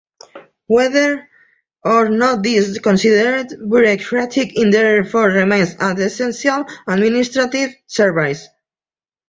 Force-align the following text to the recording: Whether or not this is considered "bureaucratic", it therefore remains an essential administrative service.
Whether 0.65 1.29
or 1.83 2.09
not 2.09 2.41
this 2.41 2.67
is 2.69 2.79
considered 2.79 3.49
"bureaucratic", 3.49 4.57
it 4.57 4.71
therefore 4.71 5.27
remains 5.29 5.75
an 5.79 6.01
essential 6.01 6.65
administrative 6.87 7.75
service. 7.85 8.47